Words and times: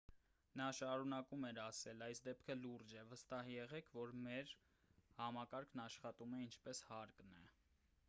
նա 0.59 0.69
շարունակում 0.77 1.45
էր 1.49 1.59
ասել․«այս 1.65 2.21
դեպքը 2.29 2.57
լուրջ 2.63 2.95
է։ 3.03 3.05
վստահ 3.11 3.53
եղեք 3.57 3.93
որ 4.01 4.17
մեր 4.25 4.53
համակարգն 5.21 5.87
աշխատում 5.89 6.39
է 6.41 6.45
ինչպես 6.51 6.87
հարկն 6.93 7.35
է»։ 7.43 7.49